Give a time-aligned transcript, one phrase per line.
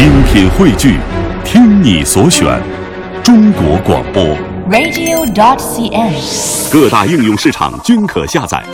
[0.00, 0.98] 精品汇聚，
[1.44, 2.58] 听你所选，
[3.22, 4.24] 中国广播。
[4.70, 6.72] radio.dot.cn，。
[6.72, 8.64] 各大应用市场均可下载。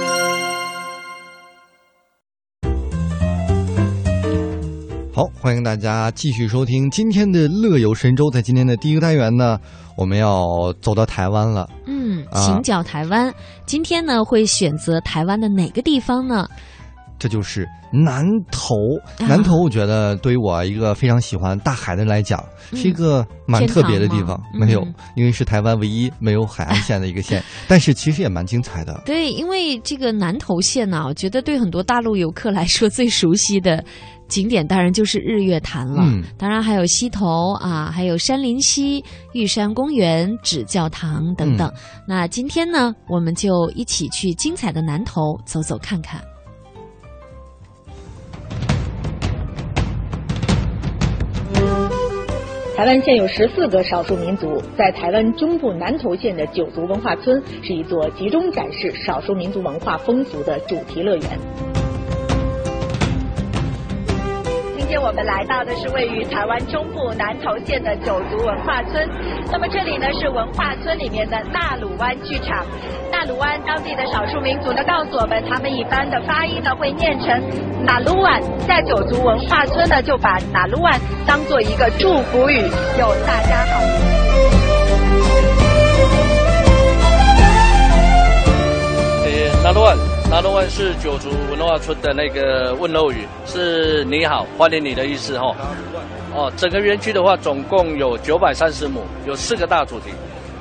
[5.12, 8.30] 好，欢迎大家继续收听今天的乐游神州。
[8.30, 9.58] 在今天的第一个单元呢，
[9.96, 11.68] 我们要走到台湾了。
[11.86, 13.34] 嗯，啊行脚台湾。
[13.66, 16.46] 今天呢，会选择台湾的哪个地方呢？
[17.18, 18.74] 这就是南投。
[19.18, 22.42] 啊南投，我觉得对于我一个非常喜欢大海的人来讲，
[22.72, 24.40] 嗯是一个蛮特别的地方。
[24.52, 29.02] 没有嗯，因为是台湾唯一没有海岸线的一个县， 但是其实也蛮精彩的。
[29.04, 33.82] 对，因为这个南投县呢、我觉得对很多大陆游客来说最熟悉的
[34.28, 36.02] 景点，当然就是日月潭了。
[36.04, 39.02] 嗯当然还有溪头啊，还有山林溪、
[39.32, 41.68] 玉山公园、纸教堂等等。
[41.68, 46.20] 嗯那今天呢，我们就一起去精彩的南头走走看看。
[52.76, 61.85] 台湾现有十四个少数民族，在台湾中部南投县的九族文化村是一座集中展示少数民族文化风俗的主题乐园。
[65.06, 69.08] 我们来到的是位于台湾中部南投县的九族文化村。
[69.52, 72.66] 那么这里呢是文化村里面的纳鲁湾剧场。
[73.08, 77.40] 纳鲁湾当地的少数民族呢告诉我们，他们一般的发音呢会念成
[77.84, 82.56] 纳鲁湾，在九族文化村呢就把纳鲁湾当做一个祝福语，
[82.98, 83.80] 有大家好。
[89.22, 89.72] 呃，纳
[90.28, 95.54] 罗万，纳罗万是九族文化村的那个问候语，是你好，欢迎你的意思哈。
[96.34, 100.10] 哦，整个园区的话，总共有九百三十亩，有四个大主题。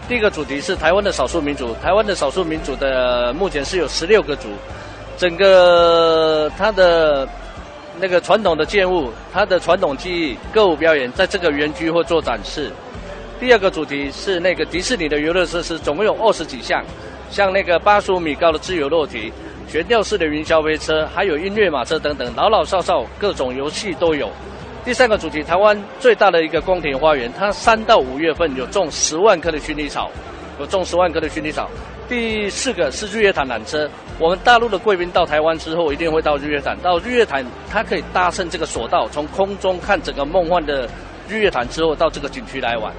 [0.08, 4.50] 第一个主题是台湾的少数民族，台湾的少数民族的目前是有十六个族，
[5.18, 7.28] 整个它的
[8.00, 12.72] 那个传统的建物，它的传统技艺、歌舞表演，在这个园区会做展示。
[13.40, 16.82] 第二个主题是那个迪士尼的游乐设施，总共有二十几项，
[17.30, 19.34] 像那个八十五米高的自由落体、
[19.68, 24.30] 悬吊式的云霄飞车，还有音乐马车等等，老老少少各种游戏都有。
[24.86, 30.10] 第三个主题，台湾最大的一个宫廷花园，它三到五月份有种十万棵的薰衣草，
[30.60, 31.70] 有种十万棵的薰衣草。
[32.08, 33.90] 第四个是日月潭缆车，
[34.20, 36.78] 我们大陆的贵宾到台湾之后，一定会到日月潭。
[36.84, 40.88] 到日月潭，它可以搭乘这个索道，从空中看整个梦幻的
[41.28, 42.94] 日月潭之后，到这个景区来玩。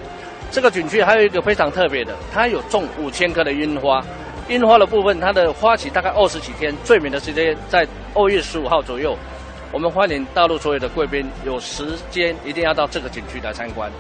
[0.50, 4.04] 这个景区还有一个非常特别的，它有种五千棵的樱花。
[4.49, 9.17] 樱花的部分，它的花期大概二十几天，最美的时间在二月十五号左右。
[9.73, 13.91] 我们欢迎大陆所有的贵宾，有时间一定要到这个景区来参观。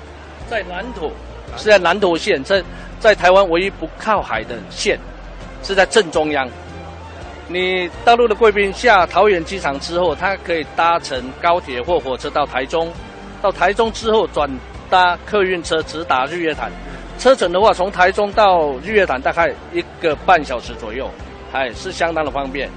[0.48, 1.10] 在南投，
[1.56, 2.62] 是在南投县，在
[3.00, 4.96] 在台湾唯一不靠海的县，
[5.64, 6.48] 是在正中央。
[7.48, 12.92] 你大陆的贵宾下桃园机场之后，他可以搭乘高铁或火车到台中，
[13.42, 14.48] 到台中之后转
[14.88, 16.70] 搭客运车直达日月潭。
[17.18, 21.10] 车程的话，从台中到日月潭大概一个半小时左右，
[21.50, 22.68] 还是相当的方便。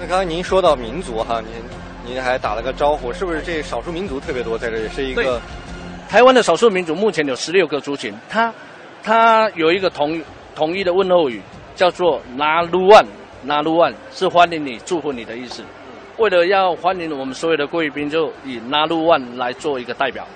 [0.00, 4.88] 那刚刚您说到民族哈，您您还打了个招呼，是不是这少数民族特别多在这里？
[4.88, 5.40] 是一个
[6.08, 8.52] 台湾的少数民族目前有十六个族群，它
[9.02, 10.20] 它有一个统
[10.54, 11.40] 统一的问候语，
[11.74, 13.04] 叫做“拿鲁万”，
[13.44, 15.62] 拿鲁万是欢迎你、祝福你的意思。
[16.18, 20.26] 为了要欢迎我们所有的贵宾，就以拿鲁万来做一个代表。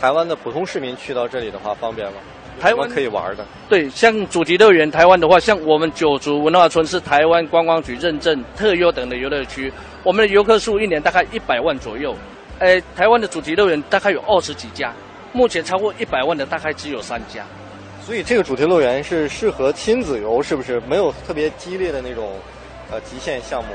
[0.00, 2.14] 台湾的普通市民去到这里的话方便吗？
[2.60, 3.44] 台湾可以玩的？
[3.68, 9.72] 对，像主题乐园，台湾的话，像我们九族文化村是台湾观光局认证特优等的游乐区，
[10.02, 12.14] 我们的游客数一年大概一百万左右。
[12.58, 14.92] 呃，台湾的主题乐园大概有二十几家，
[15.32, 17.44] 目前超过一百万的大概只有三家。
[18.04, 20.80] 所以这个主题乐园是适合亲子游，是不是？
[20.88, 22.32] 没有特别激烈的那种
[22.90, 23.70] 呃极限项目。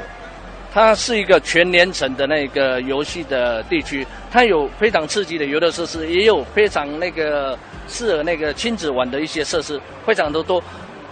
[0.74, 7.56] 它是一个全年城的那个游戏的地区，它有非常刺激的游乐设施，也有非常那个
[7.88, 10.62] 适合那个亲子玩的一些设施，非常的多。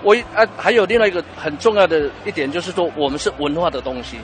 [0.02, 4.18] 我啊，还有另外一个很重要的一点就是说，我们是文化的东西，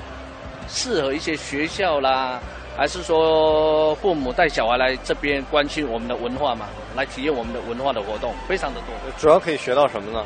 [0.68, 2.42] 适合一些学校啦，
[2.76, 9.12] 还是说父母带小孩来这边关心我们的文化嘛，来体验我们的文化的活动，非常的多。
[9.20, 10.26] 主要可以学到什么呢？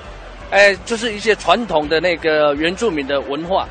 [0.52, 3.68] 哎，就是一些传统的那个原住民的文化。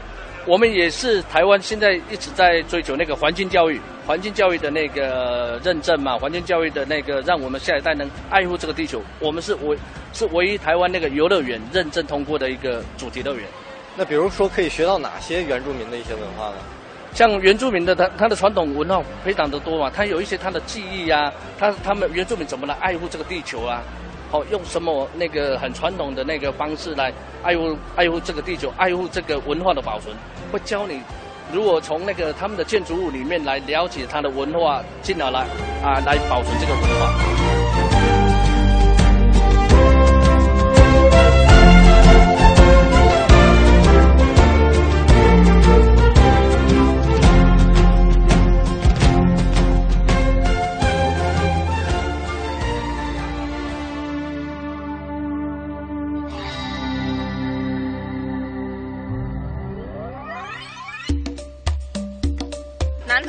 [0.46, 9.02] 我们也是台湾现在一直在追求那个环境教育，环境教育的那个认证嘛，环境教育的那个让我们下一代能爱护这个地球。
[9.18, 9.76] 我们是唯
[10.12, 13.44] 是唯一台湾那个游乐园认证通过的一个主题乐园。
[13.96, 16.56] 那比如说可以学到哪些原住民的一些文化呢？
[17.12, 23.82] 像原住民的他他的传统文化非常的多嘛，他有一些他的记忆啊，他他们原住民怎么来爱护这个地球啊？
[24.32, 27.12] 哦，用什么那个很传统的那个方式来
[27.42, 30.14] 爱护爱护这个地球，爱护这个文化的保存，
[30.52, 31.00] 会教你
[31.52, 35.40] 如果从那个他们的建筑物里面来了解它的文化，进而来
[35.82, 37.39] 啊来保存这个文化。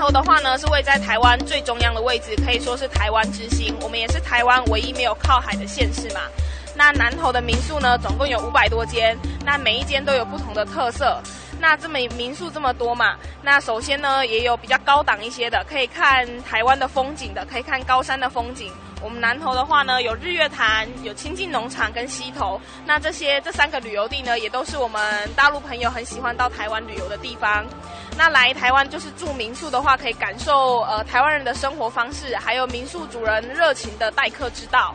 [0.01, 3.75] 头的话呢，是位在台湾最中央的位置，可以说是台湾之星。
[3.81, 6.21] 我们也是台湾唯一没有靠海的县市嘛。
[6.73, 9.15] 那南投的民宿呢，总共有五百多间，
[9.45, 11.21] 那每一间都有不同的特色。
[11.59, 18.73] 那这么民宿这么多嘛，那首先呢，也有比较高档一些的，可以看台湾的风景的，可以看高山的风景。
[19.03, 22.59] 我们南投的话呢，有日月潭、有清境农场跟溪头。
[22.87, 27.63] 那这些这三个旅游地呢，也都是我们大陆朋友很喜欢到台湾旅游的地方。
[28.17, 34.93] 那来台湾就是住民宿的话，可以感受呃台湾人的生活方式，还有民宿主人热情的待客之道。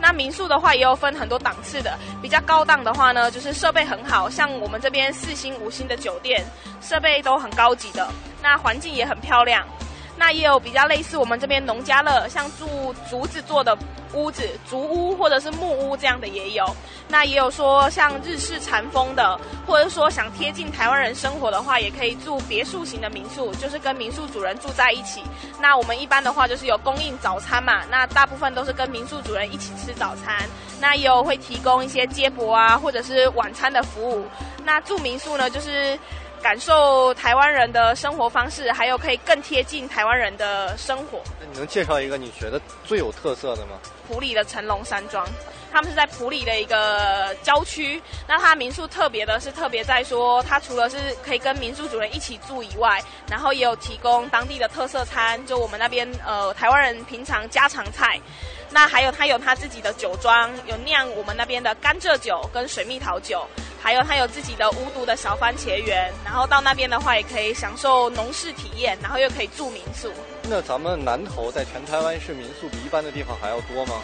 [0.00, 6.44] 那民宿的话也有分很多档次的，比较高档的话呢，就是设备很好，像我们这边四星、五星的酒店，
[6.82, 8.06] 设备都很高级的，
[8.42, 9.66] 那环境也很漂亮。
[10.16, 13.76] 那也有比较类似我们这边农家乐，像住竹子做的
[14.12, 16.64] 屋子、竹屋或者是木屋这样的也有。
[17.08, 25.22] 那也有说像日式禅风的，或者说想贴近台湾人生活的话，也可以住别墅型的民宿，就是跟民宿主人住在一起。
[25.60, 30.48] 那我们一般的话就是有供应早餐嘛，那大部分都是跟民宿主人一起吃早餐。
[30.80, 34.24] 那也有会提供一些接驳啊，或者是晚餐的服务。
[34.64, 35.98] 那住民宿呢，就是。
[36.44, 41.22] 感受台湾人的生活方式，还有可以更贴近台湾人的生活。
[41.40, 43.78] 那你能介绍一个你觉得最有特色的吗？
[44.06, 45.26] 普里的成龙山庄，
[45.74, 48.00] 他们是在普里的一个郊区。
[48.28, 58.20] 那它民宿特别的是特别在说，它除了是可以跟民宿主人一起住以外，然后也有提供当地的特色餐，就我们那边呃台湾人平常家常菜。
[58.70, 63.44] 那还有它有他自己的酒庄，有酿我们那边的甘蔗酒跟水蜜桃酒。
[63.82, 70.10] 还有它有自己的无毒的小番茄园，然后到那边的话也可以享受农事体验，然后又可以住民宿。
[70.44, 74.00] 那咱们南投在全台湾是民宿比一般的地方还要多吗？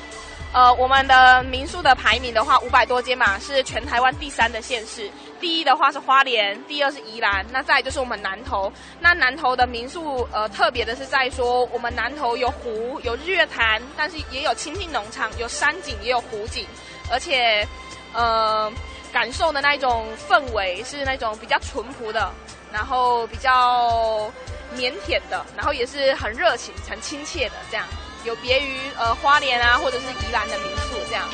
[0.52, 5.11] 呃，我们的民宿的排名的话，五百多间嘛，是全台湾第三的县市。
[5.41, 8.73] 第一的话是花莲，第二是宜兰，那再就是我们南投。
[9.00, 16.67] 那南投的民宿，呃，特别的是在说，我们南投有湖，有日月潭，但是也有亲近农场，有山景，也有湖景，
[17.11, 17.67] 而且，
[18.12, 18.73] 呃。
[19.12, 22.32] 感受的那一种氛围是那种比较淳朴的，
[22.73, 24.31] 然后比较
[24.76, 27.85] 腼腆的，然后也是很热情、很亲切的这样，
[28.25, 31.25] 有别于呃花莲啊或者是宜兰的民宿这样，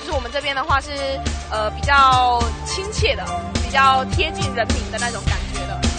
[0.00, 0.90] 就是我们这边的话是
[1.50, 3.24] 呃比较亲切的，
[3.62, 5.89] 比较贴近人民的那种感觉的。